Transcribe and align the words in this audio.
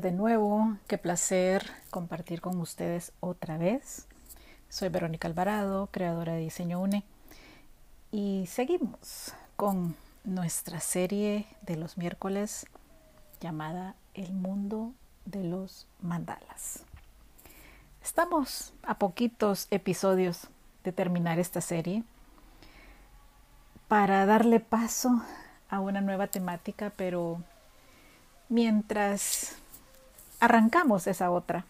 De 0.00 0.12
nuevo, 0.12 0.78
qué 0.86 0.96
placer 0.96 1.70
compartir 1.90 2.40
con 2.40 2.58
ustedes 2.58 3.12
otra 3.20 3.58
vez. 3.58 4.06
Soy 4.70 4.88
Verónica 4.88 5.28
Alvarado, 5.28 5.88
creadora 5.92 6.32
de 6.32 6.40
Diseño 6.40 6.80
UNE, 6.80 7.04
y 8.10 8.46
seguimos 8.46 9.34
con 9.56 9.94
nuestra 10.24 10.80
serie 10.80 11.46
de 11.60 11.76
los 11.76 11.98
miércoles 11.98 12.66
llamada 13.42 13.94
El 14.14 14.32
mundo 14.32 14.94
de 15.26 15.44
los 15.44 15.86
mandalas. 16.00 16.84
Estamos 18.02 18.72
a 18.82 18.94
poquitos 18.94 19.66
episodios 19.70 20.46
de 20.82 20.92
terminar 20.92 21.38
esta 21.38 21.60
serie 21.60 22.04
para 23.86 24.24
darle 24.24 24.60
paso 24.60 25.20
a 25.68 25.78
una 25.80 26.00
nueva 26.00 26.28
temática, 26.28 26.90
pero 26.96 27.42
mientras 28.48 29.59
arrancamos 30.40 31.06
esa 31.06 31.30
otra, 31.30 31.66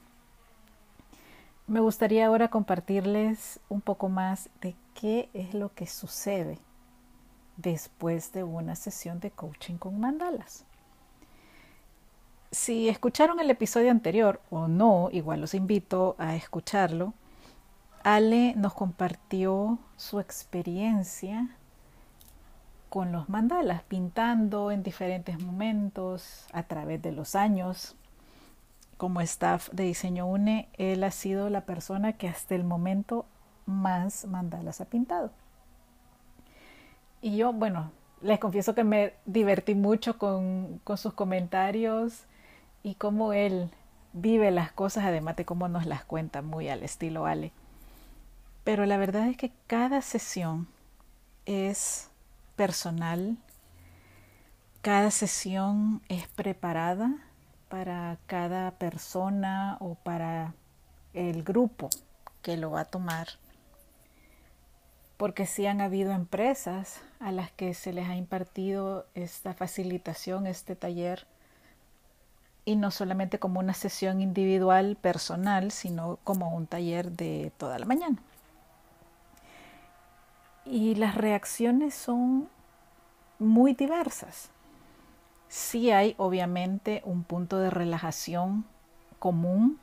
me 1.67 1.81
gustaría 1.81 2.27
ahora 2.27 2.49
compartirles 2.49 3.61
un 3.69 3.81
poco 3.81 4.09
más 4.09 4.49
de 4.61 4.75
qué 4.95 5.29
es 5.35 5.55
lo 5.55 5.73
que 5.75 5.87
sucede 5.87 6.59
después 7.57 8.33
de 8.33 8.43
una 8.43 8.75
sesión 8.75 9.21
de 9.21 9.31
coaching 9.31 9.77
con 9.77 10.01
mandalas. 10.01 10.65
Si 12.51 12.89
escucharon 12.89 13.39
el 13.39 13.51
episodio 13.51 13.93
anterior 13.93 14.41
o 14.51 14.67
no, 14.67 15.11
igual 15.12 15.41
los 15.41 15.55
invito 15.55 16.17
a 16.19 16.34
escucharlo. 16.34 17.15
Ale 18.03 18.55
nos 18.57 18.75
compartió 18.75 19.79
su 19.97 20.19
experiencia 20.19 21.55
con 22.89 23.12
los 23.12 23.29
mandalas, 23.29 23.84
pintando 23.84 24.73
en 24.73 24.83
diferentes 24.83 25.41
momentos 25.41 26.47
a 26.53 26.65
través 26.65 27.01
de 27.01 27.12
los 27.12 27.37
años. 27.37 27.95
Como 29.01 29.23
staff 29.23 29.70
de 29.70 29.84
diseño 29.84 30.27
UNE, 30.27 30.69
él 30.77 31.03
ha 31.05 31.11
sido 31.11 31.48
la 31.48 31.62
persona 31.62 32.19
que 32.19 32.29
hasta 32.29 32.55
el 32.55 32.65
momento 32.65 33.25
más 33.65 34.27
mandalas 34.27 34.83
ha 34.83 34.84
pintado. 34.84 35.31
Y 37.23 37.39
yo, 37.39 37.55
bueno, 37.55 37.93
les 38.21 38.39
confieso 38.39 38.75
que 38.75 38.84
me 38.84 39.15
divertí 39.25 39.75
mucho 39.75 40.19
con, 40.19 40.83
con 40.84 40.98
sus 40.98 41.15
comentarios 41.15 42.25
y 42.83 42.97
cómo 42.97 43.33
él 43.33 43.71
vive 44.12 44.51
las 44.51 44.71
cosas, 44.71 45.06
además 45.06 45.37
de 45.37 45.47
cómo 45.47 45.67
nos 45.67 45.87
las 45.87 46.05
cuenta 46.05 46.43
muy 46.43 46.69
al 46.69 46.83
estilo 46.83 47.25
Ale. 47.25 47.53
Pero 48.65 48.84
la 48.84 48.98
verdad 48.98 49.28
es 49.28 49.39
que 49.39 49.51
cada 49.67 50.03
sesión 50.03 50.69
es 51.47 52.11
personal, 52.55 53.39
cada 54.83 55.11
sesión 55.11 56.03
es 56.11 56.28
preparada 56.28 57.30
para 57.71 58.19
cada 58.27 58.73
persona 58.73 59.79
o 59.81 59.95
para 59.95 60.53
el 61.15 61.43
grupo 61.45 61.89
que 62.43 62.59
lo 62.59 62.72
va 62.72 62.81
a 62.81 62.84
tomar. 62.84 63.28
Porque 65.17 65.47
sí 65.47 65.67
han 65.67 65.81
habido 65.81 66.12
empresas 66.12 67.00
a 67.21 67.31
las 67.31 67.53
que 67.53 67.72
se 67.72 67.93
les 67.93 68.09
ha 68.09 68.17
impartido 68.17 69.06
esta 69.15 69.55
facilitación, 69.55 70.47
este 70.47 70.77
taller, 70.77 71.27
y 72.65 72.77
no 72.77 72.91
solamente 72.91 73.39
como 73.39 73.61
una 73.61 73.75
sesión 73.75 74.21
individual, 74.21 74.97
personal, 75.00 75.71
sino 75.71 76.19
como 76.25 76.55
un 76.55 76.67
taller 76.67 77.12
de 77.12 77.53
toda 77.56 77.78
la 77.78 77.87
mañana. 77.87 78.17
Y 80.65 80.97
las 80.97 81.15
reacciones 81.15 81.94
son 81.94 82.49
muy 83.39 83.75
diversas. 83.75 84.50
Sí 85.50 85.91
hay 85.91 86.15
obviamente 86.16 87.03
un 87.05 87.25
punto 87.25 87.59
de 87.59 87.71
relajación 87.71 88.65
común, 89.19 89.81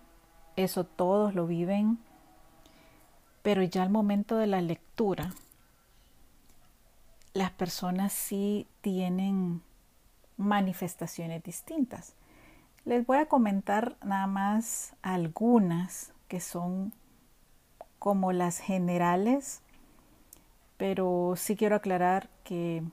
eso 0.56 0.86
todos 0.86 1.36
lo 1.36 1.46
viven, 1.46 2.00
pero 3.42 3.62
ya 3.64 3.84
al 3.84 3.90
momento 3.90 4.38
de 4.38 4.48
la 4.48 4.62
lectura, 4.62 5.34
las 7.34 7.52
personas 7.52 8.14
sí 8.14 8.66
tienen 8.80 9.62
manifestaciones 10.38 11.44
distintas. 11.44 12.14
Les 12.86 13.06
voy 13.06 13.18
a 13.18 13.26
comentar 13.26 13.98
nada 14.06 14.26
más 14.26 14.96
algunas 15.02 16.14
que 16.30 16.40
son 16.40 16.94
como 18.00 18.32
las 18.32 18.60
generales, 18.60 19.62
pero 20.78 21.34
sí 21.36 21.58
quiero 21.58 21.76
aclarar 21.76 22.30
que 22.46 22.84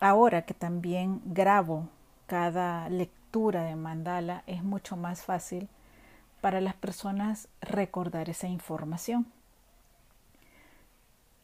ahora 0.00 0.42
que 0.42 0.54
también 0.54 1.20
grabo 1.24 1.88
cada 2.26 2.88
lectura 2.88 3.64
de 3.64 3.76
mandala 3.76 4.42
es 4.46 4.62
mucho 4.62 4.96
más 4.96 5.22
fácil 5.22 5.68
para 6.40 6.60
las 6.60 6.74
personas 6.74 7.48
recordar 7.60 8.28
esa 8.28 8.48
información. 8.48 9.26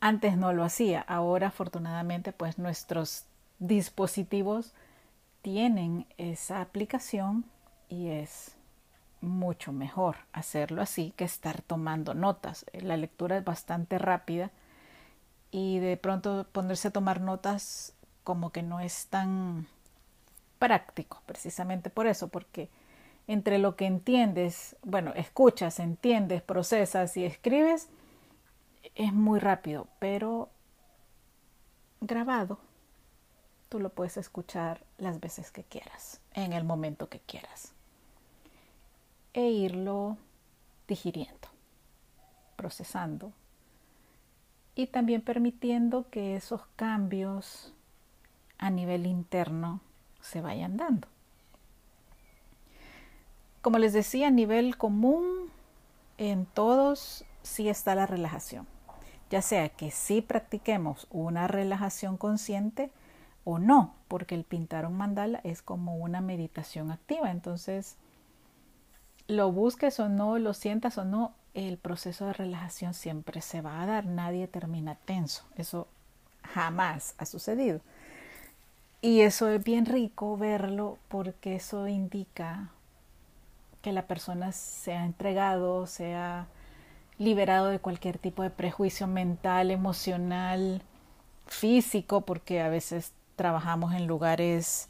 Antes 0.01 0.37
no 0.37 0.53
lo 0.53 0.65
hacía, 0.65 1.01
ahora 1.03 1.49
afortunadamente 1.49 2.33
pues 2.33 2.59
nuestros 2.59 3.25
dispositivos 3.59 4.73
tienen 5.43 6.07
esa 6.17 6.61
aplicación 6.61 7.45
y 7.89 8.09
es 8.09 8.57
mucho 9.21 9.73
mejor 9.73 10.17
hacerlo 10.33 10.81
así 10.81 11.13
que 11.17 11.25
estar 11.25 11.61
tomando 11.63 12.15
notas. 12.15 12.65
La 12.73 12.97
lectura 12.97 13.37
es 13.37 13.45
bastante 13.45 13.99
rápida 13.99 14.51
y 15.51 15.79
de 15.79 15.97
pronto 15.97 16.47
ponerse 16.53 16.89
a 16.89 16.93
tomar 16.93 17.21
notas 17.21 17.95
como 18.25 18.51
que 18.51 18.63
no 18.63 18.81
es 18.81 19.07
tan 19.07 19.67
práctico, 20.59 21.23
precisamente 21.27 21.91
por 21.91 22.07
eso, 22.07 22.29
porque 22.29 22.69
entre 23.27 23.59
lo 23.59 23.77
que 23.77 23.87
entiendes, 23.87 24.77
bueno, 24.83 25.13
escuchas, 25.15 25.79
entiendes, 25.79 26.43
procesas 26.43 27.17
y 27.17 27.25
escribes, 27.25 27.89
es 28.95 29.13
muy 29.13 29.39
rápido, 29.39 29.87
pero 29.99 30.51
grabado 32.01 32.59
tú 33.69 33.79
lo 33.79 33.91
puedes 33.91 34.17
escuchar 34.17 34.85
las 34.99 35.21
veces 35.21 35.51
que 35.51 35.63
quieras, 35.63 36.21
en 36.35 36.53
el 36.53 36.65
momento 36.65 37.09
que 37.09 37.21
quieras. 37.21 37.73
E 39.33 39.49
irlo 39.49 40.19
digiriendo, 40.89 41.49
procesando 42.57 43.33
y 44.75 44.89
también 44.89 45.23
permitiendo 45.23 46.11
que 46.11 46.35
esos 46.35 46.63
cambios 46.75 47.73
a 48.61 48.71
nivel 48.71 49.07
interno 49.07 49.81
se 50.21 50.41
vayan 50.41 50.77
dando. 50.77 51.09
Como 53.63 53.79
les 53.79 53.93
decía, 53.93 54.29
a 54.29 54.31
nivel 54.31 54.77
común, 54.77 55.51
en 56.19 56.47
todos 56.47 57.25
sí 57.43 57.69
está 57.69 57.95
la 57.95 58.07
relajación. 58.07 58.67
Ya 59.31 59.43
sea 59.43 59.69
que 59.71 59.91
sí 59.91 60.23
practiquemos 60.23 61.07
una 61.11 61.49
relajación 61.49 62.17
consciente 62.17 62.91
o 63.45 63.59
no, 63.59 63.95
porque 64.09 64.35
el 64.35 64.45
pintar 64.45 64.87
un 64.87 64.97
mandala 64.97 65.41
es 65.43 65.63
como 65.63 65.97
una 65.97 66.21
meditación 66.21 66.91
activa. 66.91 67.31
Entonces, 67.31 67.97
lo 69.27 69.53
busques 69.53 70.01
o 70.01 70.09
no, 70.09 70.39
lo 70.39 70.53
sientas 70.53 70.99
o 70.99 71.05
no, 71.05 71.33
el 71.55 71.79
proceso 71.79 72.27
de 72.27 72.35
relajación 72.35 72.93
siempre 72.93 73.41
se 73.41 73.63
va 73.63 73.81
a 73.81 73.87
dar. 73.87 74.05
Nadie 74.05 74.49
termina 74.49 74.97
tenso. 74.97 75.45
Eso 75.57 75.89
jamás 76.43 77.15
ha 77.19 77.25
sucedido. 77.25 77.81
Y 79.03 79.23
eso 79.23 79.49
es 79.49 79.65
bien 79.65 79.87
rico 79.87 80.37
verlo 80.37 80.99
porque 81.09 81.57
eso 81.57 81.89
indica 81.89 82.71
que 83.81 83.93
la 83.93 84.07
persona 84.07 84.53
se 84.53 84.93
ha 84.93 85.07
entregado, 85.07 85.87
se 85.87 86.15
ha 86.15 86.47
liberado 87.19 87.69
de 87.69 87.79
cualquier 87.79 88.19
tipo 88.19 88.43
de 88.43 88.51
prejuicio 88.51 89.07
mental, 89.07 89.71
emocional, 89.71 90.83
físico, 91.47 92.23
porque 92.23 92.61
a 92.61 92.69
veces 92.69 93.13
trabajamos 93.37 93.95
en 93.95 94.07
lugares 94.07 94.89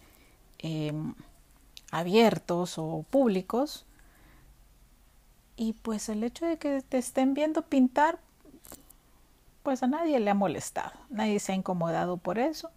em, 0.58 1.14
abiertos 1.92 2.78
o 2.78 3.04
públicos. 3.10 3.86
Y 5.56 5.74
pues 5.74 6.08
el 6.08 6.24
hecho 6.24 6.46
de 6.46 6.56
que 6.56 6.82
te 6.82 6.98
estén 6.98 7.34
viendo 7.34 7.62
pintar, 7.62 8.18
pues 9.62 9.82
a 9.82 9.86
nadie 9.86 10.18
le 10.18 10.30
ha 10.30 10.34
molestado, 10.34 10.92
nadie 11.10 11.38
se 11.38 11.52
ha 11.52 11.54
incomodado 11.54 12.16
por 12.16 12.38
eso. 12.38 12.70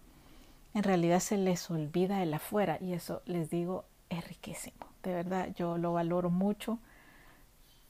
En 0.74 0.82
realidad 0.82 1.20
se 1.20 1.38
les 1.38 1.70
olvida 1.70 2.22
el 2.22 2.34
afuera 2.34 2.78
y 2.80 2.92
eso 2.92 3.22
les 3.26 3.48
digo 3.48 3.84
es 4.10 4.26
riquísimo. 4.26 4.86
De 5.02 5.14
verdad 5.14 5.54
yo 5.54 5.78
lo 5.78 5.92
valoro 5.92 6.30
mucho 6.30 6.78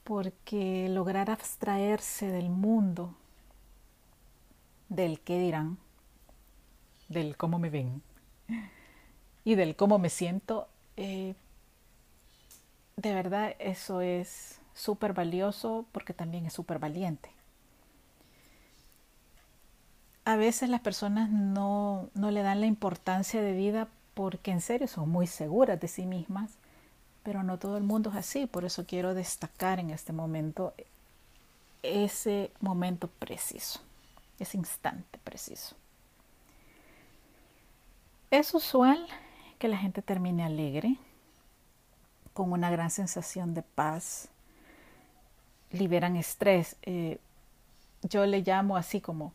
porque 0.04 0.88
lograr 0.90 1.30
abstraerse 1.30 2.28
del 2.28 2.50
mundo, 2.50 3.14
del 4.90 5.20
que 5.20 5.38
dirán, 5.38 5.78
del 7.08 7.36
cómo 7.36 7.58
me 7.58 7.70
ven 7.70 8.02
y 9.44 9.54
del 9.54 9.76
cómo 9.76 9.98
me 9.98 10.10
siento, 10.10 10.68
eh, 10.96 11.34
de 12.96 13.14
verdad 13.14 13.54
eso 13.58 14.02
es 14.02 14.60
súper 14.74 15.14
valioso 15.14 15.86
porque 15.92 16.12
también 16.12 16.46
es 16.46 16.52
súper 16.52 16.78
valiente. 16.78 17.30
A 20.24 20.36
veces 20.36 20.68
las 20.68 20.80
personas 20.80 21.30
no, 21.30 22.08
no 22.14 22.30
le 22.30 22.42
dan 22.42 22.60
la 22.60 22.66
importancia 22.66 23.42
de 23.42 23.52
vida 23.52 23.88
porque 24.14 24.50
en 24.50 24.60
serio 24.60 24.88
son 24.88 25.08
muy 25.08 25.26
seguras 25.26 25.80
de 25.80 25.88
sí 25.88 26.06
mismas 26.06 26.52
pero 27.24 27.42
no 27.42 27.58
todo 27.58 27.78
el 27.78 27.82
mundo 27.82 28.10
es 28.10 28.16
así, 28.16 28.46
por 28.46 28.64
eso 28.64 28.84
quiero 28.86 29.14
destacar 29.14 29.80
en 29.80 29.90
este 29.90 30.12
momento 30.12 30.74
ese 31.82 32.52
momento 32.60 33.08
preciso, 33.08 33.80
ese 34.38 34.58
instante 34.58 35.18
preciso. 35.24 35.74
Es 38.30 38.54
usual 38.54 39.06
que 39.58 39.68
la 39.68 39.78
gente 39.78 40.02
termine 40.02 40.44
alegre, 40.44 40.96
con 42.34 42.52
una 42.52 42.70
gran 42.70 42.90
sensación 42.90 43.54
de 43.54 43.62
paz, 43.62 44.28
liberan 45.70 46.16
estrés. 46.16 46.76
Eh, 46.82 47.18
yo 48.02 48.26
le 48.26 48.42
llamo 48.42 48.76
así 48.76 49.00
como, 49.00 49.32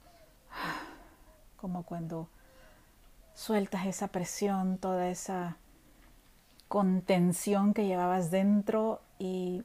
como 1.60 1.84
cuando 1.84 2.28
sueltas 3.34 3.86
esa 3.86 4.08
presión, 4.08 4.78
toda 4.78 5.10
esa 5.10 5.58
contención 6.68 7.74
que 7.74 7.86
llevabas 7.86 8.32
dentro 8.32 9.02
y 9.18 9.64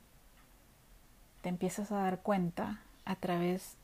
te 1.43 1.49
empiezas 1.49 1.93
a 1.93 1.97
dar 1.97 2.21
cuenta 2.21 2.81
a 3.05 3.17
través 3.17 3.77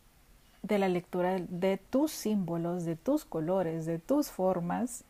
de 0.62 0.78
la 0.78 0.88
lectura 0.88 1.38
de 1.38 1.76
tus 1.76 2.12
símbolos, 2.12 2.84
de 2.84 2.96
tus 2.96 3.24
colores, 3.24 3.86
de 3.86 3.98
tus 3.98 4.30
formas, 4.30 5.04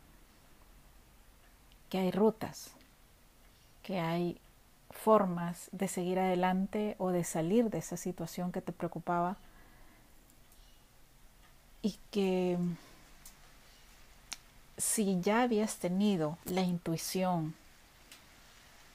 que 1.88 1.98
hay 1.98 2.10
rutas, 2.10 2.72
que 3.82 3.98
hay 4.00 4.40
formas 4.90 5.68
de 5.72 5.88
seguir 5.88 6.18
adelante 6.18 6.96
o 6.98 7.10
de 7.10 7.24
salir 7.24 7.70
de 7.70 7.78
esa 7.78 7.96
situación 7.96 8.52
que 8.52 8.60
te 8.60 8.72
preocupaba 8.72 9.36
y 11.82 11.98
que 12.10 12.58
si 14.80 15.20
ya 15.20 15.42
habías 15.42 15.76
tenido 15.76 16.38
la 16.46 16.62
intuición 16.62 17.54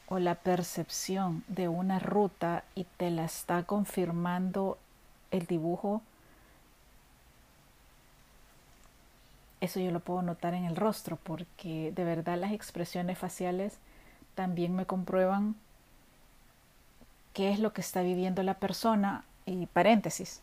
o 0.08 0.20
la 0.20 0.36
percepción 0.36 1.44
de 1.48 1.68
una 1.68 2.00
ruta 2.00 2.64
y 2.74 2.86
te 2.98 3.12
la 3.12 3.26
está 3.26 3.64
confirmando 3.64 4.78
el 5.32 5.46
dibujo, 5.46 6.02
eso 9.62 9.80
yo 9.80 9.92
lo 9.92 10.00
puedo 10.00 10.22
notar 10.24 10.54
en 10.56 10.66
el 10.66 10.76
rostro 10.76 11.18
porque 11.18 11.92
de 11.96 12.04
verdad 12.04 12.40
las 12.40 12.52
expresiones 12.52 13.18
faciales 13.18 13.78
también 14.34 14.76
me 14.76 14.86
comprueban 14.86 15.56
qué 17.34 17.52
es 17.52 17.60
lo 17.60 17.74
que 17.74 17.82
está 17.82 18.02
viviendo 18.02 18.42
la 18.42 18.56
persona 18.56 19.24
y 19.46 19.68
paréntesis. 19.68 20.42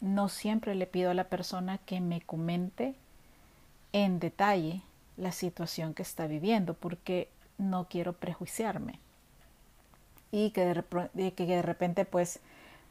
No 0.00 0.28
siempre 0.28 0.76
le 0.76 0.86
pido 0.86 1.10
a 1.10 1.14
la 1.14 1.24
persona 1.24 1.78
que 1.78 2.00
me 2.00 2.20
comente 2.20 2.94
en 3.92 4.18
detalle 4.20 4.82
la 5.16 5.32
situación 5.32 5.94
que 5.94 6.02
está 6.02 6.26
viviendo 6.26 6.74
porque 6.74 7.28
no 7.58 7.88
quiero 7.88 8.12
prejuiciarme 8.12 9.00
y 10.30 10.50
que 10.50 10.64
de, 11.14 11.32
que 11.32 11.46
de 11.46 11.62
repente 11.62 12.04
pues 12.04 12.40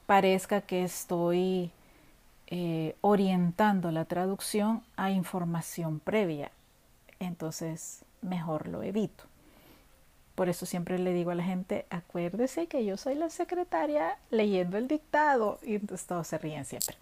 parezca 0.05 0.61
que 0.61 0.83
estoy 0.83 1.71
eh, 2.47 2.95
orientando 3.01 3.91
la 3.91 4.05
traducción 4.05 4.83
a 4.95 5.11
información 5.11 5.99
previa. 5.99 6.51
Entonces 7.19 8.03
mejor 8.21 8.67
lo 8.67 8.83
evito. 8.83 9.23
Por 10.35 10.49
eso 10.49 10.67
siempre 10.67 10.99
le 10.99 11.13
digo 11.13 11.31
a 11.31 11.35
la 11.35 11.43
gente, 11.43 11.87
acuérdese 11.89 12.67
que 12.67 12.85
yo 12.85 12.95
soy 12.95 13.15
la 13.15 13.31
secretaria 13.31 14.17
leyendo 14.29 14.77
el 14.77 14.87
dictado. 14.87 15.57
Y 15.63 15.79
todos 15.79 16.27
se 16.27 16.37
ríen 16.37 16.63
siempre. 16.63 16.95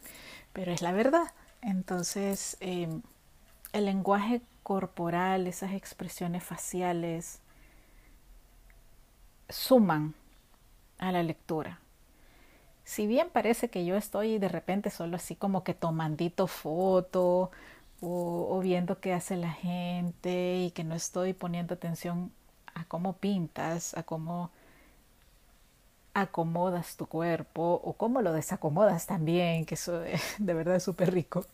Pero 0.54 0.72
es 0.72 0.82
la 0.82 0.94
verdad. 0.94 1.34
Entonces, 1.62 2.56
em, 2.62 3.02
el 3.76 3.86
lenguaje 3.86 4.42
corporal, 4.64 5.48
esas 5.48 5.74
expresiones 5.74 6.44
faciales, 6.44 7.42
suman 9.50 10.16
a 10.98 11.12
la 11.12 11.24
lectura. 11.24 11.80
Si 12.86 13.06
bien 13.06 13.30
parece 13.32 13.70
que 13.70 13.86
yo 13.86 13.98
estoy 13.98 14.40
de 14.40 14.48
repente 14.48 14.90
solo 14.90 15.18
así 15.18 15.36
como 15.36 15.64
que 15.64 15.74
tomandito 15.74 16.48
foto 16.48 17.52
o, 18.02 18.60
viendo 18.62 19.00
qué 19.02 19.14
hace 19.14 19.36
la 19.36 19.52
gente 19.52 20.58
y 20.60 20.72
que 20.72 20.84
no 20.86 20.96
estoy 20.96 21.34
poniendo 21.34 21.74
atención 21.74 22.32
a 22.76 22.86
cómo 22.86 23.14
pintas, 23.18 23.96
a 23.98 24.04
cómo 24.04 24.52
acomodas 26.14 26.96
tu 26.96 27.08
cuerpo 27.08 27.82
o 27.84 27.94
cómo 27.94 28.22
lo 28.22 28.32
desacomodas 28.32 29.06
también, 29.06 29.66
que 29.66 29.76
eso 29.76 30.00
de 30.40 30.54
verdad 30.54 30.78
es 30.78 30.84
súper 30.84 31.14
rico. 31.14 31.46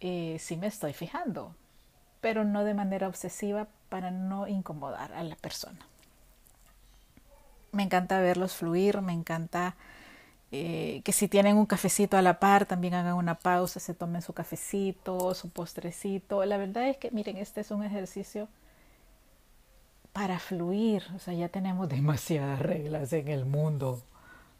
Eh, 0.00 0.40
me 0.58 0.66
estoy 0.66 0.92
fijando, 0.92 1.54
pero 2.20 2.44
no 2.44 2.64
de 2.64 2.74
manera 2.74 3.08
obsesiva 3.08 3.68
para 3.88 4.10
no 4.10 4.46
incomodar 4.46 5.12
a 5.12 5.22
la 5.22 5.36
persona. 5.36 5.78
Me 7.72 7.82
encanta 7.82 8.20
verlos 8.20 8.54
fluir, 8.54 9.00
me 9.00 9.12
encanta 9.12 9.76
eh, 10.52 11.02
que 11.04 11.12
si 11.12 11.26
tienen 11.26 11.56
un 11.56 11.66
cafecito 11.66 12.16
a 12.16 12.22
la 12.22 12.38
par, 12.38 12.66
también 12.66 12.94
hagan 12.94 13.14
una 13.14 13.34
pausa, 13.34 13.80
se 13.80 13.94
tomen 13.94 14.22
su 14.22 14.32
cafecito, 14.32 15.34
su 15.34 15.50
postrecito. 15.50 16.44
La 16.44 16.56
verdad 16.56 16.88
es 16.88 16.96
que, 16.96 17.10
miren, 17.10 17.36
este 17.38 17.60
es 17.62 17.70
un 17.70 17.82
ejercicio 17.82 18.48
para 20.12 20.38
fluir. 20.38 21.02
O 21.16 21.18
sea, 21.18 21.34
ya 21.34 21.48
tenemos 21.48 21.88
demasiadas 21.90 22.60
reglas 22.60 23.12
en 23.12 23.28
el 23.28 23.44
mundo 23.44 24.02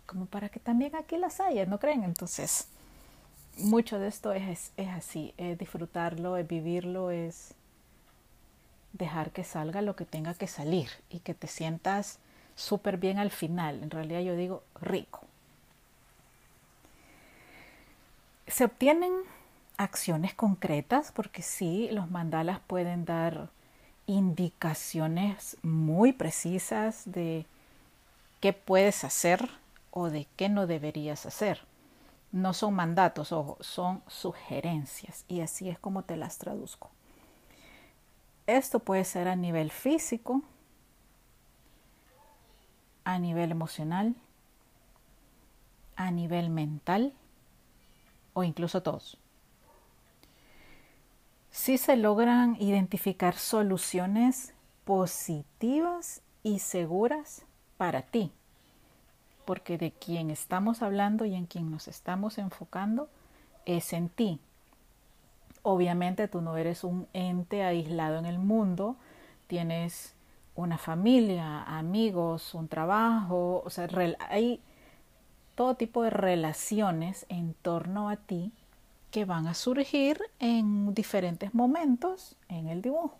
como 0.06 0.26
para 0.26 0.48
que 0.48 0.60
también 0.60 0.94
aquí 0.96 1.16
las 1.16 1.40
haya, 1.40 1.66
¿no 1.66 1.78
creen? 1.78 2.04
Entonces, 2.04 2.68
mucho 3.58 3.98
de 3.98 4.08
esto 4.08 4.32
es, 4.32 4.72
es 4.76 4.88
así, 4.88 5.34
es 5.36 5.58
disfrutarlo, 5.58 6.36
es 6.36 6.46
vivirlo, 6.46 7.10
es 7.10 7.54
dejar 8.92 9.30
que 9.32 9.44
salga 9.44 9.82
lo 9.82 9.96
que 9.96 10.04
tenga 10.04 10.34
que 10.34 10.46
salir 10.46 10.88
y 11.10 11.20
que 11.20 11.34
te 11.34 11.46
sientas 11.46 12.18
súper 12.54 12.96
bien 12.96 13.18
al 13.18 13.30
final. 13.30 13.82
En 13.82 13.90
realidad 13.90 14.20
yo 14.20 14.36
digo 14.36 14.62
rico. 14.80 15.20
Se 18.46 18.64
obtienen 18.64 19.12
acciones 19.76 20.34
concretas 20.34 21.12
porque 21.12 21.42
sí, 21.42 21.88
los 21.90 22.10
mandalas 22.10 22.60
pueden 22.60 23.04
dar 23.04 23.48
indicaciones 24.06 25.56
muy 25.62 26.12
precisas 26.12 27.02
de 27.06 27.46
qué 28.40 28.52
puedes 28.52 29.02
hacer 29.04 29.48
o 29.90 30.10
de 30.10 30.26
qué 30.36 30.48
no 30.48 30.66
deberías 30.66 31.26
hacer. 31.26 31.60
No 32.34 32.52
son 32.52 32.74
mandatos, 32.74 33.30
ojo, 33.30 33.56
son 33.60 34.02
sugerencias 34.08 35.24
y 35.28 35.40
así 35.40 35.68
es 35.68 35.78
como 35.78 36.02
te 36.02 36.16
las 36.16 36.38
traduzco. 36.38 36.90
Esto 38.46 38.80
puede 38.80 39.04
ser 39.04 39.28
a 39.28 39.36
nivel 39.36 39.70
físico, 39.70 40.42
a 43.04 43.18
nivel 43.18 43.52
emocional, 43.52 44.14
a 45.96 46.10
nivel 46.10 46.50
mental 46.50 47.12
o 48.32 48.42
incluso 48.42 48.82
todos 48.82 49.16
si 51.54 51.78
se 51.78 51.94
logran 51.94 52.56
identificar 52.58 53.36
soluciones 53.36 54.52
positivas 54.84 56.20
y 56.42 56.58
seguras 56.58 57.46
para 57.76 58.02
ti, 58.02 58.32
porque 59.44 59.78
de 59.78 59.92
quien 59.92 60.30
estamos 60.30 60.82
hablando 60.82 61.24
y 61.24 61.34
en 61.34 61.46
quien 61.46 61.70
nos 61.70 61.88
estamos 61.88 62.38
enfocando 62.38 63.08
es 63.66 63.92
en 63.92 64.08
ti. 64.08 64.40
Obviamente 65.62 66.28
tú 66.28 66.40
no 66.40 66.56
eres 66.56 66.84
un 66.84 67.06
ente 67.12 67.62
aislado 67.62 68.18
en 68.18 68.26
el 68.26 68.38
mundo, 68.38 68.96
tienes 69.46 70.14
una 70.54 70.78
familia, 70.78 71.62
amigos, 71.62 72.54
un 72.54 72.68
trabajo, 72.68 73.62
o 73.64 73.70
sea, 73.70 73.88
hay 74.28 74.60
todo 75.54 75.74
tipo 75.74 76.02
de 76.02 76.10
relaciones 76.10 77.26
en 77.28 77.54
torno 77.54 78.08
a 78.08 78.16
ti 78.16 78.52
que 79.10 79.24
van 79.24 79.46
a 79.46 79.54
surgir 79.54 80.20
en 80.40 80.92
diferentes 80.94 81.54
momentos 81.54 82.36
en 82.48 82.68
el 82.68 82.82
dibujo. 82.82 83.16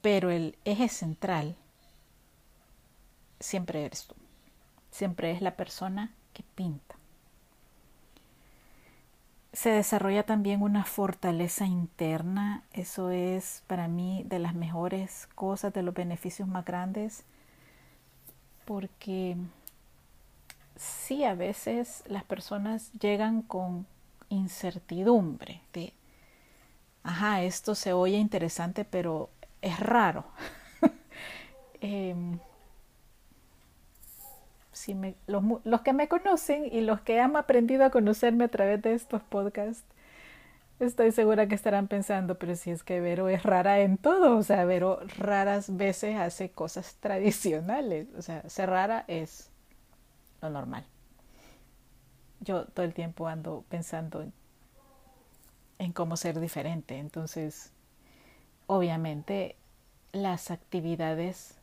Pero 0.00 0.30
el 0.30 0.56
eje 0.64 0.88
central 0.88 1.54
siempre 3.40 3.84
eres 3.84 4.06
tú. 4.06 4.14
Siempre 4.90 5.30
es 5.32 5.42
la 5.42 5.56
persona 5.56 6.12
que 6.32 6.42
pinta. 6.54 6.96
Se 9.52 9.70
desarrolla 9.70 10.24
también 10.24 10.62
una 10.62 10.84
fortaleza 10.84 11.66
interna. 11.66 12.62
Eso 12.72 13.10
es 13.10 13.62
para 13.66 13.88
mí 13.88 14.24
de 14.26 14.38
las 14.38 14.54
mejores 14.54 15.28
cosas, 15.34 15.72
de 15.72 15.82
los 15.82 15.94
beneficios 15.94 16.48
más 16.48 16.64
grandes, 16.64 17.24
porque 18.64 19.36
sí 20.76 21.24
a 21.24 21.34
veces 21.34 22.04
las 22.06 22.24
personas 22.24 22.92
llegan 22.92 23.42
con 23.42 23.86
incertidumbre 24.28 25.62
de, 25.72 25.92
ajá, 27.02 27.42
esto 27.42 27.74
se 27.74 27.92
oye 27.92 28.16
interesante, 28.16 28.84
pero 28.84 29.30
es 29.62 29.78
raro. 29.80 30.24
Em, 31.80 32.40
si 34.78 34.94
me, 34.94 35.16
los, 35.26 35.42
los, 35.64 35.82
que 35.82 35.92
me 35.92 36.08
conocen 36.08 36.64
y 36.64 36.80
los 36.80 37.00
que 37.00 37.20
han 37.20 37.36
aprendido 37.36 37.84
a 37.84 37.90
conocerme 37.90 38.44
a 38.44 38.48
través 38.48 38.80
de 38.82 38.94
estos 38.94 39.22
podcasts, 39.22 39.84
Estoy 40.80 41.10
segura 41.10 41.48
que 41.48 41.56
estarán 41.56 41.88
pensando, 41.88 42.38
pero 42.38 42.54
si 42.54 42.70
es 42.70 42.84
que 42.84 43.00
Vero 43.00 43.28
es 43.28 43.42
rara 43.42 43.80
en 43.80 43.96
todo, 43.98 44.36
o 44.36 44.42
sea, 44.44 44.64
Vero 44.64 45.00
raras 45.16 45.76
veces 45.76 46.16
hace 46.16 46.50
cosas 46.50 46.94
tradicionales, 47.00 48.06
o 48.16 48.22
sea, 48.22 48.48
ser 48.48 48.70
rara 48.70 49.04
es 49.08 49.50
lo 50.40 50.50
normal. 50.50 50.84
Yo 52.38 52.64
todo 52.66 52.86
el 52.86 52.94
tiempo 52.94 53.26
ando 53.26 53.64
pensando 53.68 54.22
en, 54.22 54.32
en 55.80 55.92
cómo 55.92 56.16
ser 56.16 56.38
diferente, 56.38 56.98
entonces, 56.98 57.72
obviamente, 58.68 59.56
las 60.12 60.52
actividades 60.52 61.56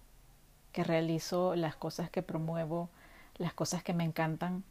que 0.73 0.83
realizo, 0.83 1.55
las 1.55 1.77
cosas 1.77 2.09
que 2.09 2.21
promuevo, 2.21 2.89
las 3.37 3.53
cosas 3.53 3.83
que 3.83 3.93
me 3.93 4.03
encantan, 4.03 4.63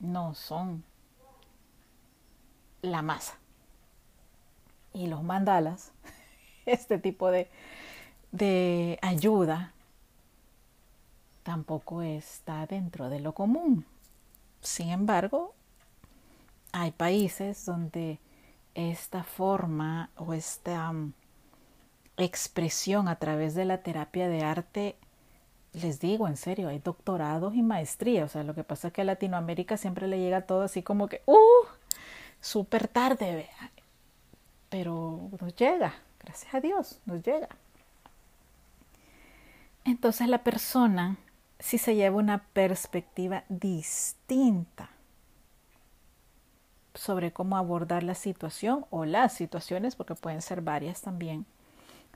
no 0.00 0.34
son 0.34 0.84
la 2.82 3.02
masa 3.02 3.38
y 4.92 5.06
los 5.06 5.22
mandalas, 5.22 5.92
este 6.66 6.98
tipo 6.98 7.30
de, 7.30 7.50
de 8.32 8.98
ayuda, 9.02 9.72
tampoco 11.42 12.02
está 12.02 12.66
dentro 12.66 13.08
de 13.08 13.20
lo 13.20 13.32
común. 13.32 13.86
Sin 14.60 14.90
embargo, 14.90 15.54
hay 16.72 16.90
países 16.90 17.64
donde 17.64 18.18
esta 18.74 19.22
forma 19.22 20.10
o 20.16 20.34
esta 20.34 20.90
um, 20.90 21.12
expresión 22.16 23.08
a 23.08 23.16
través 23.16 23.54
de 23.54 23.64
la 23.64 23.82
terapia 23.82 24.28
de 24.28 24.44
arte, 24.44 24.96
les 25.72 26.00
digo 26.00 26.28
en 26.28 26.36
serio, 26.36 26.68
hay 26.68 26.78
doctorados 26.78 27.54
y 27.54 27.62
maestrías. 27.62 28.30
O 28.30 28.32
sea, 28.32 28.42
lo 28.44 28.54
que 28.54 28.64
pasa 28.64 28.88
es 28.88 28.94
que 28.94 29.02
a 29.02 29.04
Latinoamérica 29.04 29.76
siempre 29.76 30.08
le 30.08 30.18
llega 30.18 30.42
todo 30.42 30.62
así 30.62 30.82
como 30.82 31.08
que, 31.08 31.22
¡uh! 31.26 31.66
Súper 32.40 32.88
tarde, 32.88 33.34
vea 33.34 33.70
pero 34.68 35.30
nos 35.40 35.54
llega, 35.56 35.94
gracias 36.22 36.54
a 36.54 36.60
Dios, 36.60 37.00
nos 37.06 37.22
llega. 37.22 37.48
Entonces 39.84 40.28
la 40.28 40.44
persona 40.44 41.16
si 41.58 41.78
se 41.78 41.96
lleva 41.96 42.16
una 42.16 42.44
perspectiva 42.52 43.44
distinta 43.48 44.90
sobre 46.94 47.32
cómo 47.32 47.56
abordar 47.56 48.02
la 48.02 48.14
situación 48.14 48.86
o 48.90 49.04
las 49.04 49.32
situaciones, 49.32 49.96
porque 49.96 50.14
pueden 50.14 50.42
ser 50.42 50.60
varias 50.60 51.02
también. 51.02 51.46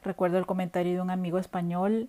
Recuerdo 0.05 0.39
el 0.39 0.47
comentario 0.47 0.95
de 0.95 1.01
un 1.01 1.11
amigo 1.11 1.39
español, 1.39 2.09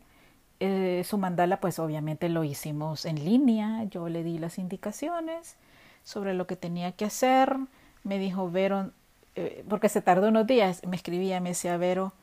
eh, 0.66 1.04
su 1.04 1.18
mandala 1.18 1.60
pues 1.60 1.78
obviamente 1.78 2.30
lo 2.30 2.46
hicimos 2.46 3.04
en 3.04 3.26
línea, 3.26 3.84
yo 3.84 4.08
le 4.08 4.24
di 4.24 4.38
las 4.38 4.58
indicaciones 4.58 5.58
sobre 6.06 6.34
lo 6.34 6.48
que 6.48 6.56
tenía 6.56 6.94
que 6.94 7.04
hacer, 7.04 7.58
me 8.06 8.18
dijo, 8.18 8.50
Vero, 8.50 8.92
eh, 9.36 9.66
porque 9.68 9.90
se 9.90 10.02
tardó 10.02 10.30
unos 10.30 10.48
días, 10.48 10.82
me 10.88 10.96
escribía, 10.96 11.42
me 11.42 11.50
decía, 11.50 11.76
Vero, 11.76 12.14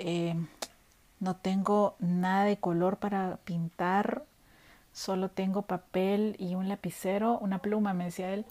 eh, 0.00 0.34
no 1.20 1.36
tengo 1.36 1.94
nada 2.00 2.42
de 2.42 2.56
color 2.56 2.96
para 2.96 3.36
pintar, 3.44 4.24
solo 4.92 5.28
tengo 5.28 5.62
papel 5.62 6.34
y 6.40 6.56
un 6.56 6.68
lapicero, 6.68 7.38
una 7.38 7.60
pluma, 7.60 7.94
me 7.94 8.06
decía 8.06 8.34
él. 8.34 8.44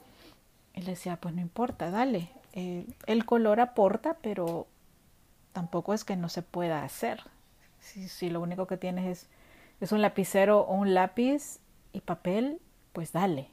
Y 0.74 0.84
le 0.84 0.91
decía, 0.91 1.17
pues 1.17 1.36
no 1.36 1.41
importa, 1.41 1.91
dale. 1.91 2.29
El 2.53 3.25
color 3.25 3.60
aporta, 3.60 4.15
pero 4.22 4.67
tampoco 5.51 5.93
es 5.93 6.05
que 6.05 6.15
no 6.15 6.29
se 6.29 6.43
pueda 6.43 6.84
hacer. 6.84 7.24
Si, 7.88 8.29
lo 8.29 8.41
único 8.41 8.67
que 8.67 8.77
tienes 8.77 9.06
es, 9.06 9.29
es 9.82 9.91
un 9.91 10.01
lapicero 10.01 10.62
o 10.62 10.75
un 10.75 10.94
lápiz 10.94 11.60
y 11.94 12.01
papel, 12.01 12.60
pues 12.94 13.12
dale 13.12 13.50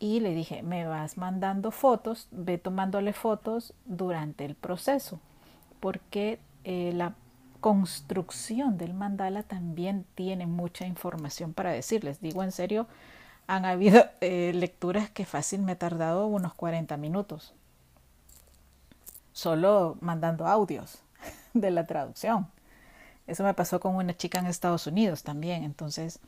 y 0.00 0.20
le 0.20 0.34
dije, 0.34 0.62
me 0.62 0.86
vas 0.86 1.18
mandando 1.18 1.70
fotos, 1.70 2.26
ve 2.32 2.56
tomándole 2.56 3.12
fotos 3.12 3.74
durante 3.84 4.46
el 4.46 4.54
proceso, 4.54 5.20
porque 5.78 6.40
eh, 6.64 6.92
la 6.94 7.14
construcción 7.60 8.78
del 8.78 8.94
mandala 8.94 9.42
también 9.42 10.06
tiene 10.14 10.46
mucha 10.46 10.86
información 10.86 11.52
para 11.52 11.70
decirles. 11.70 12.22
Digo 12.22 12.42
en 12.42 12.50
serio, 12.50 12.86
han 13.46 13.66
habido 13.66 14.06
eh, 14.22 14.52
lecturas 14.54 15.10
que 15.10 15.26
fácil 15.26 15.60
me 15.60 15.72
he 15.72 15.76
tardado 15.76 16.26
unos 16.26 16.54
40 16.54 16.96
minutos, 16.96 17.52
solo 19.32 19.98
mandando 20.00 20.46
audios 20.46 21.02
de 21.52 21.70
la 21.70 21.86
traducción. 21.86 22.48
Eso 23.30 23.44
me 23.44 23.54
pasó 23.54 23.80
con 23.80 23.94
una 23.94 24.16
chica 24.16 24.38
en 24.38 24.46
Estados 24.46 24.86
Unidos 24.86 25.22
también, 25.22 25.64
entonces 25.64 26.20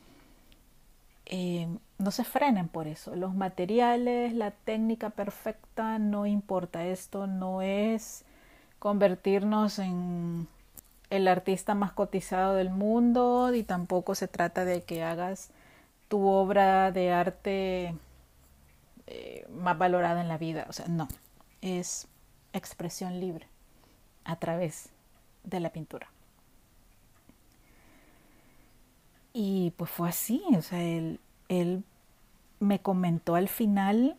eh, 1.25 1.67
no 1.97 2.11
se 2.11 2.23
frenen 2.23 2.67
por 2.67 2.87
eso. 2.87 3.15
Los 3.15 3.33
materiales, 3.33 4.33
la 4.33 4.51
técnica 4.51 5.09
perfecta, 5.09 5.99
no 5.99 6.25
importa. 6.25 6.85
Esto 6.85 7.27
no 7.27 7.61
es 7.61 8.23
convertirnos 8.79 9.79
en 9.79 10.47
el 11.09 11.27
artista 11.27 11.75
más 11.75 11.91
cotizado 11.91 12.55
del 12.55 12.69
mundo 12.69 13.53
y 13.53 13.63
tampoco 13.63 14.15
se 14.15 14.27
trata 14.27 14.65
de 14.65 14.83
que 14.83 15.03
hagas 15.03 15.51
tu 16.07 16.25
obra 16.27 16.91
de 16.91 17.11
arte 17.11 17.95
eh, 19.07 19.47
más 19.49 19.77
valorada 19.77 20.21
en 20.21 20.27
la 20.27 20.37
vida. 20.37 20.65
O 20.69 20.73
sea, 20.73 20.87
no, 20.87 21.07
es 21.61 22.07
expresión 22.53 23.19
libre 23.19 23.47
a 24.23 24.35
través 24.37 24.89
de 25.43 25.59
la 25.59 25.71
pintura. 25.71 26.09
Y 29.33 29.71
pues 29.77 29.89
fue 29.89 30.09
así, 30.09 30.43
o 30.55 30.61
sea, 30.61 30.81
él, 30.83 31.19
él 31.49 31.83
me 32.59 32.79
comentó 32.79 33.35
al 33.35 33.49
final, 33.49 34.15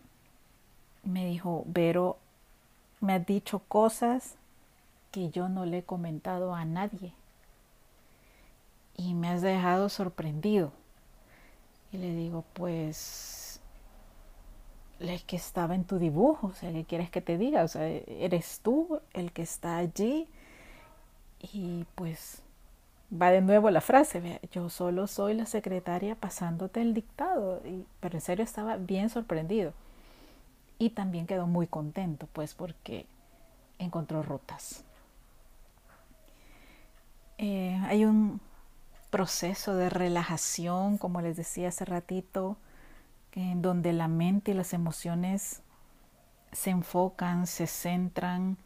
me 1.04 1.26
dijo, 1.26 1.64
Vero, 1.66 2.18
me 3.00 3.14
has 3.14 3.26
dicho 3.26 3.60
cosas 3.60 4.36
que 5.12 5.30
yo 5.30 5.48
no 5.48 5.66
le 5.66 5.78
he 5.78 5.82
comentado 5.84 6.54
a 6.54 6.64
nadie. 6.64 7.12
Y 8.96 9.14
me 9.14 9.28
has 9.28 9.42
dejado 9.42 9.88
sorprendido. 9.88 10.72
Y 11.92 11.98
le 11.98 12.14
digo, 12.14 12.44
pues, 12.54 13.60
es 14.98 15.22
que 15.24 15.36
estaba 15.36 15.74
en 15.74 15.84
tu 15.84 15.98
dibujo, 15.98 16.48
o 16.48 16.52
sea, 16.54 16.72
¿qué 16.72 16.84
quieres 16.84 17.10
que 17.10 17.20
te 17.20 17.38
diga? 17.38 17.62
O 17.64 17.68
sea, 17.68 17.86
eres 17.86 18.60
tú 18.62 19.00
el 19.12 19.32
que 19.32 19.42
está 19.42 19.76
allí. 19.76 20.26
Y 21.52 21.84
pues 21.94 22.43
va 23.20 23.30
de 23.30 23.40
nuevo 23.40 23.70
la 23.70 23.80
frase, 23.80 24.40
yo 24.50 24.68
solo 24.68 25.06
soy 25.06 25.34
la 25.34 25.46
secretaria 25.46 26.14
pasándote 26.16 26.80
el 26.80 26.94
dictado, 26.94 27.60
y, 27.64 27.86
pero 28.00 28.16
en 28.16 28.20
serio 28.20 28.44
estaba 28.44 28.76
bien 28.76 29.08
sorprendido. 29.08 29.72
Y 30.78 30.90
también 30.90 31.26
quedó 31.26 31.46
muy 31.46 31.66
contento, 31.66 32.28
pues 32.32 32.54
porque 32.54 33.06
encontró 33.78 34.22
rutas. 34.22 34.84
Eh, 37.38 37.80
hay 37.84 38.04
un 38.04 38.40
proceso 39.10 39.76
de 39.76 39.90
relajación, 39.90 40.98
como 40.98 41.20
les 41.20 41.36
decía 41.36 41.68
hace 41.68 41.84
ratito, 41.84 42.56
en 43.32 43.62
donde 43.62 43.92
la 43.92 44.08
mente 44.08 44.50
y 44.50 44.54
las 44.54 44.72
emociones 44.72 45.62
se 46.52 46.70
enfocan, 46.70 47.46
se 47.46 47.66
centran 47.66 48.56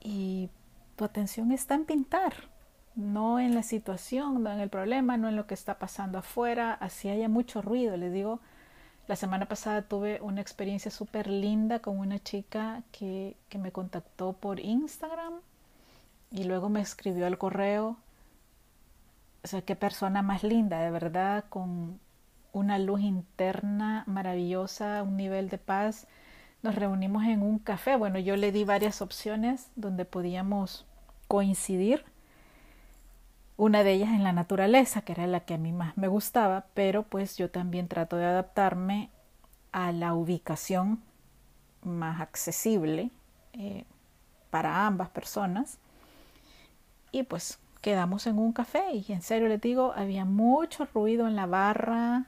y 0.00 0.48
tu 0.96 1.04
atención 1.04 1.52
está 1.52 1.74
en 1.74 1.84
pintar 1.84 2.55
no 2.96 3.38
en 3.38 3.54
la 3.54 3.62
situación, 3.62 4.42
no 4.42 4.50
en 4.50 4.60
el 4.60 4.70
problema, 4.70 5.16
no 5.18 5.28
en 5.28 5.36
lo 5.36 5.46
que 5.46 5.54
está 5.54 5.78
pasando 5.78 6.18
afuera, 6.18 6.72
así 6.72 7.10
haya 7.10 7.28
mucho 7.28 7.62
ruido. 7.62 7.96
Les 7.96 8.12
digo, 8.12 8.40
la 9.06 9.16
semana 9.16 9.46
pasada 9.46 9.82
tuve 9.82 10.20
una 10.22 10.40
experiencia 10.40 10.90
súper 10.90 11.28
linda 11.28 11.80
con 11.80 11.98
una 11.98 12.18
chica 12.18 12.82
que, 12.92 13.36
que, 13.50 13.58
me 13.58 13.70
contactó 13.70 14.32
por 14.32 14.60
Instagram 14.60 15.34
y 16.30 16.44
luego 16.44 16.70
me 16.70 16.80
escribió 16.80 17.26
al 17.26 17.38
correo. 17.38 17.98
O 19.44 19.46
sea, 19.46 19.62
qué 19.62 19.76
persona 19.76 20.22
más 20.22 20.42
linda, 20.42 20.80
de 20.80 20.90
verdad, 20.90 21.44
con 21.50 22.00
una 22.52 22.78
luz 22.78 23.02
interna 23.02 24.04
maravillosa, 24.06 25.02
un 25.02 25.18
nivel 25.18 25.50
de 25.50 25.58
paz. 25.58 26.06
Nos 26.62 26.74
reunimos 26.74 27.24
en 27.24 27.42
un 27.42 27.58
café. 27.58 27.96
Bueno, 27.96 28.18
yo 28.18 28.36
le 28.36 28.52
di 28.52 28.64
varias 28.64 29.02
opciones 29.02 29.68
donde 29.76 30.06
podíamos 30.06 30.86
coincidir 31.28 32.04
una 33.56 33.82
de 33.82 33.92
ellas 33.92 34.10
en 34.10 34.22
la 34.22 34.32
naturaleza, 34.32 35.00
que 35.02 35.12
era 35.12 35.26
la 35.26 35.40
que 35.40 35.54
a 35.54 35.58
mí 35.58 35.72
más 35.72 35.96
me 35.96 36.08
gustaba, 36.08 36.66
pero 36.74 37.04
pues 37.04 37.36
yo 37.36 37.50
también 37.50 37.88
trato 37.88 38.16
de 38.16 38.26
adaptarme 38.26 39.10
a 39.72 39.92
la 39.92 40.14
ubicación 40.14 41.02
más 41.82 42.20
accesible 42.20 43.10
eh, 43.54 43.84
para 44.50 44.86
ambas 44.86 45.08
personas. 45.08 45.78
Y 47.12 47.22
pues 47.22 47.58
quedamos 47.80 48.26
en 48.26 48.38
un 48.38 48.52
café 48.52 48.92
y 48.92 49.12
en 49.12 49.22
serio 49.22 49.48
les 49.48 49.60
digo, 49.60 49.92
había 49.96 50.24
mucho 50.24 50.86
ruido 50.92 51.26
en 51.26 51.36
la 51.36 51.46
barra, 51.46 52.26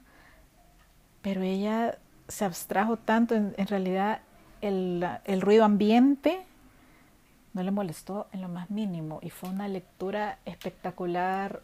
pero 1.21 1.43
ella 1.43 1.99
se 2.29 2.45
abstrajo 2.45 2.97
tanto 2.97 3.35
en, 3.35 3.55
realidad 3.67 4.21
el, 4.61 5.07
el 5.25 5.41
ruido 5.41 5.65
ambiente 5.65 6.47
no 7.55 7.63
le 7.63 7.71
molestó 7.71 8.27
en 8.33 8.43
lo 8.43 8.49
más 8.49 8.71
mínimo 8.71 9.21
y 9.23 9.31
fue 9.31 9.49
una 9.49 9.69
lectura 9.69 10.39
espectacular. 10.45 11.63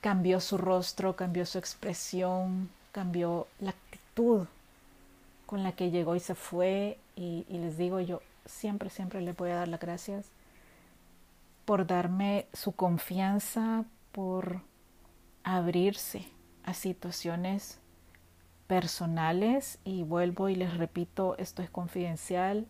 Cambió 0.00 0.40
su 0.40 0.56
rostro, 0.56 1.14
cambió 1.14 1.44
su 1.46 1.58
expresión, 1.58 2.70
cambió 2.92 3.46
la 3.60 3.70
actitud 3.70 4.46
con 5.46 5.62
la 5.62 5.72
que 5.72 5.90
llegó 5.90 6.14
y 6.14 6.20
se 6.20 6.34
fue 6.34 6.98
y, 7.16 7.44
les 7.48 7.76
digo 7.76 8.00
yo 8.00 8.22
siempre, 8.46 8.88
siempre 8.88 9.20
le 9.20 9.32
voy 9.32 9.50
a 9.50 9.56
dar 9.56 9.68
las 9.68 9.80
gracias 9.80 10.26
por 11.64 11.86
darme 11.86 12.46
su 12.52 12.72
confianza, 12.72 13.84
por 14.12 14.62
abrirse 15.44 16.26
a 16.64 16.74
situaciones 16.74 17.78
personales 18.66 19.78
y 19.84 20.04
vuelvo 20.04 20.48
y 20.48 20.54
les 20.54 20.76
repito, 20.76 21.36
esto 21.38 21.62
es 21.62 21.70
confidencial. 21.70 22.66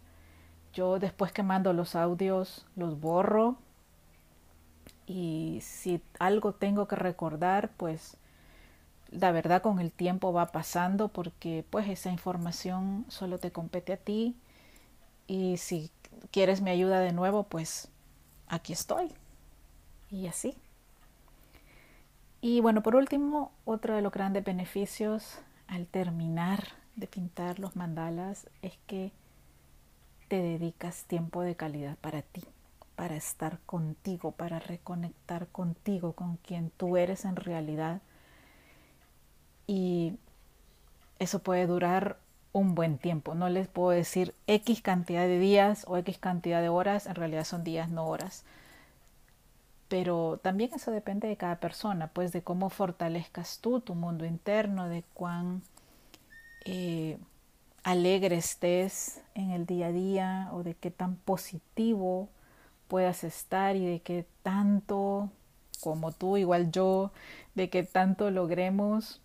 Yo 0.73 0.99
después 0.99 1.33
que 1.33 1.43
mando 1.43 1.73
los 1.73 1.97
audios 1.97 2.67
los 2.77 3.01
borro 3.01 3.57
y 5.07 5.59
si 5.63 6.01
algo 6.19 6.53
tengo 6.53 6.87
que 6.87 6.97
recordar, 6.97 7.71
pues 7.77 8.17
la 9.11 9.33
verdad 9.33 9.63
con 9.63 9.81
el 9.81 9.91
tiempo 9.91 10.33
va 10.33 10.53
pasando 10.53 11.09
porque 11.09 11.65
pues 11.71 11.89
esa 11.89 12.11
información 12.11 13.05
solo 13.09 13.39
te 13.39 13.51
compete 13.51 13.95
a 13.95 13.97
ti 13.97 14.37
y 15.27 15.57
si 15.57 15.91
quieres 16.31 16.61
mi 16.61 16.71
ayuda 16.71 17.01
de 17.01 17.13
nuevo, 17.13 17.45
pues 17.45 17.89
aquí 18.49 18.73
estoy. 18.73 19.13
Y 20.11 20.27
así. 20.27 20.57
Y 22.41 22.61
bueno, 22.61 22.83
por 22.83 22.97
último, 22.97 23.53
otro 23.65 23.95
de 23.95 24.03
los 24.03 24.13
grandes 24.13 24.45
beneficios 24.45 25.39
al 25.67 25.87
terminar 25.87 26.69
de 26.97 27.07
pintar 27.07 27.59
los 27.59 27.77
mandalas 27.77 28.49
es 28.63 28.73
que 28.87 29.13
te 30.31 30.41
dedicas 30.41 31.07
tiempo 31.07 31.43
de 31.43 31.57
calidad 31.57 31.97
para 31.97 32.23
ti, 32.23 32.45
para 32.95 33.17
estar 33.17 33.59
contigo, 33.67 34.31
para 34.31 34.61
reconectar 34.61 35.49
contigo, 35.49 36.13
con 36.13 36.37
quien 36.37 36.71
tú 36.71 36.97
eres 36.97 37.25
en 37.25 37.35
realidad. 37.35 38.01
Y 39.67 40.15
eso 41.19 41.41
puede 41.41 41.67
durar 41.67 42.17
un 42.53 42.77
buen 42.77 42.99
tiempo. 42.99 43.35
No 43.35 43.49
les 43.49 43.67
puedo 43.67 43.91
decir 43.91 44.33
X 44.47 44.83
cantidad 44.83 45.27
de 45.27 45.41
días 45.41 45.85
o 45.89 45.97
X 45.97 46.19
cantidad 46.19 46.63
de 46.63 46.69
horas, 46.69 47.07
en 47.07 47.17
realidad 47.17 47.43
son 47.43 47.65
días, 47.65 47.91
no 47.91 48.07
horas. 48.07 48.45
Pero 49.89 50.39
también 50.41 50.71
eso 50.73 50.93
depende 50.93 51.27
de 51.27 51.37
cada 51.37 51.57
persona, 51.57 52.07
pues 52.07 52.31
de 52.31 52.43
cómo 52.43 52.71
fortalezcas 52.71 53.59
tú 53.59 53.81
tu 53.81 53.97
mundo 53.97 54.25
interno, 54.25 54.89
de 54.89 55.03
cuán 55.13 55.63
eh, 56.67 57.19
alegre 57.83 58.37
estés 58.37 59.23
en 59.35 59.51
el 59.51 59.67
día 59.67 59.87
a 59.87 59.93
día 59.93 60.49
o 60.53 60.63
de 60.63 60.75
qué 60.75 60.91
tan 60.91 61.17
positivo 61.17 62.29
puedas 62.89 63.25
estar 63.25 63.77
y 63.77 63.87
de 63.87 64.01
qué 64.01 64.27
tanto, 64.43 65.31
como 65.81 66.13
tú, 66.13 66.37
igual 66.37 66.71
yo, 66.73 67.13
de 67.55 67.71
qué 67.71 67.83
tanto 67.83 68.31
logremos 68.31 69.21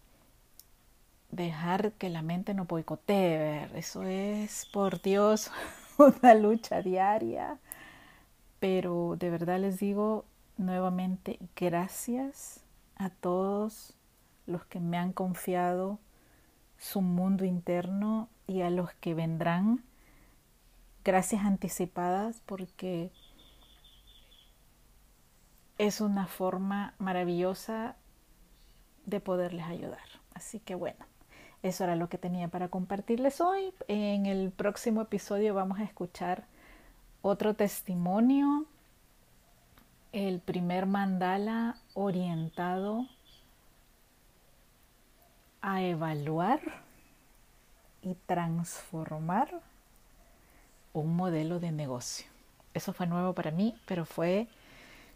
dejar 1.31 1.93
que 1.93 2.09
la 2.09 2.21
mente 2.21 2.53
no 2.53 2.65
boicotee. 2.65 3.69
Eso 3.75 4.03
es, 4.03 4.67
por 4.71 5.01
Dios, 5.01 5.51
una 5.97 6.33
lucha 6.35 6.81
diaria. 6.81 7.59
Pero 8.59 9.15
de 9.17 9.29
verdad 9.29 9.59
les 9.59 9.79
digo 9.79 10.25
nuevamente 10.57 11.39
gracias 11.55 12.61
a 12.95 13.09
todos 13.09 13.93
los 14.45 14.63
que 14.65 14.79
me 14.79 14.97
han 14.97 15.11
confiado 15.11 15.99
su 16.77 17.01
mundo 17.01 17.45
interno 17.45 18.29
y 18.47 18.61
a 18.61 18.69
los 18.69 18.93
que 18.95 19.13
vendrán. 19.13 19.83
Gracias 21.03 21.45
anticipadas 21.45 22.41
porque 22.45 23.11
es 25.77 26.01
una 26.01 26.27
forma 26.27 26.93
maravillosa 26.99 27.95
de 29.05 29.19
poderles 29.19 29.65
ayudar. 29.65 30.07
Así 30.33 30.59
que 30.59 30.75
bueno, 30.75 31.05
eso 31.63 31.83
era 31.83 31.95
lo 31.95 32.09
que 32.09 32.17
tenía 32.17 32.47
para 32.47 32.69
compartirles 32.69 33.41
hoy. 33.41 33.73
En 33.87 34.25
el 34.25 34.51
próximo 34.51 35.01
episodio 35.01 35.53
vamos 35.53 35.79
a 35.79 35.83
escuchar 35.83 36.45
otro 37.21 37.55
testimonio, 37.55 38.65
el 40.11 40.39
primer 40.39 40.85
mandala 40.85 41.77
orientado 41.93 43.07
a 45.61 45.81
evaluar 45.81 46.84
y 48.05 48.13
transformar 48.27 49.49
un 50.93 51.15
modelo 51.15 51.59
de 51.59 51.71
negocio. 51.71 52.27
Eso 52.75 52.93
fue 52.93 53.07
nuevo 53.07 53.33
para 53.33 53.49
mí, 53.49 53.75
pero 53.87 54.05
fue 54.05 54.47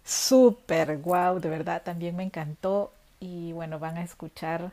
súper 0.04 0.98
guau, 0.98 1.40
de 1.40 1.50
verdad, 1.50 1.84
también 1.84 2.16
me 2.16 2.24
encantó 2.24 2.92
y 3.20 3.52
bueno, 3.52 3.78
van 3.78 3.98
a 3.98 4.04
escuchar 4.04 4.72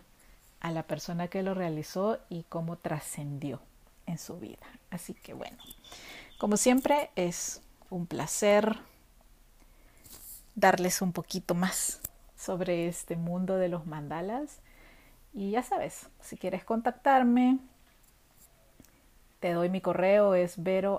a 0.61 0.70
la 0.70 0.83
persona 0.83 1.29
que 1.29 1.42
lo 1.42 1.52
realizó 1.52 2.18
y 2.31 2.44
cómo 2.44 2.76
trascendió 2.76 3.61
en 4.07 4.16
su 4.16 4.38
vida. 4.38 4.66
Así 4.90 5.12
que 5.12 5.35
bueno, 5.35 5.59
como 6.38 6.57
siempre 6.57 7.11
es 7.16 7.61
un 7.90 8.07
placer 8.07 8.79
darles 10.55 11.02
un 11.02 11.12
poquito 11.12 11.55
más 11.55 12.00
sobre 12.35 12.88
este 12.88 13.16
mundo 13.16 13.57
de 13.57 13.68
los 13.68 13.87
mandalas. 13.87 14.61
Y 15.35 15.50
ya 15.50 15.62
sabes, 15.62 16.09
si 16.22 16.38
quieres 16.38 16.64
contactarme, 16.64 17.59
te 19.46 19.52
doy 19.52 19.68
mi 19.68 19.80
correo, 19.80 20.35
es 20.35 20.61
vero 20.61 20.98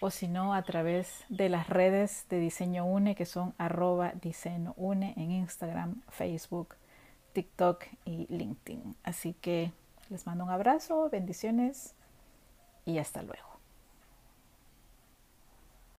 o 0.00 0.10
si 0.10 0.26
no 0.26 0.54
a 0.54 0.62
través 0.62 1.26
de 1.28 1.50
las 1.50 1.68
redes 1.68 2.24
de 2.30 2.38
Diseño 2.38 2.86
Une 2.86 3.14
que 3.14 3.26
son 3.26 3.52
arroba 3.58 4.14
diseño 4.22 4.74
en 4.78 5.30
Instagram, 5.30 6.00
Facebook, 6.08 6.76
TikTok 7.34 7.84
y 8.06 8.26
LinkedIn. 8.30 8.96
Así 9.02 9.34
que 9.34 9.70
les 10.08 10.24
mando 10.24 10.44
un 10.44 10.50
abrazo, 10.50 11.10
bendiciones 11.10 11.94
y 12.86 12.96
hasta 12.96 13.20
luego. 13.20 13.49